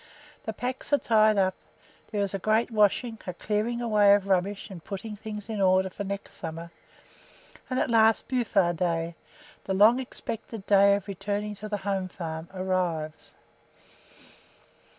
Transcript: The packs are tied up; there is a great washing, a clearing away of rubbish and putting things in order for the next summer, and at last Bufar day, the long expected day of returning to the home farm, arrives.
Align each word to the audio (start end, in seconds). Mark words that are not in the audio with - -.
The 0.45 0.51
packs 0.53 0.91
are 0.91 0.97
tied 0.97 1.37
up; 1.37 1.53
there 2.09 2.23
is 2.23 2.33
a 2.33 2.39
great 2.39 2.71
washing, 2.71 3.19
a 3.27 3.35
clearing 3.35 3.81
away 3.83 4.15
of 4.15 4.27
rubbish 4.27 4.71
and 4.71 4.83
putting 4.83 5.15
things 5.15 5.47
in 5.47 5.61
order 5.61 5.91
for 5.91 5.97
the 6.01 6.07
next 6.09 6.33
summer, 6.33 6.71
and 7.69 7.79
at 7.79 7.91
last 7.91 8.27
Bufar 8.27 8.73
day, 8.73 9.13
the 9.65 9.75
long 9.75 9.99
expected 9.99 10.65
day 10.65 10.95
of 10.95 11.07
returning 11.07 11.53
to 11.53 11.69
the 11.69 11.77
home 11.85 12.07
farm, 12.07 12.49
arrives. 12.51 13.35